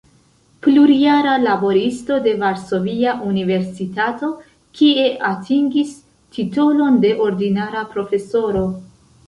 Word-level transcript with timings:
Plurjara 0.67 1.33
laboristo 1.41 2.17
de 2.27 2.33
Varsovia 2.45 3.13
Universitato, 3.33 4.31
kie 4.81 5.05
atingis 5.31 5.95
titolon 6.39 7.01
de 7.07 7.15
ordinara 7.31 7.89
profesoro. 7.97 8.69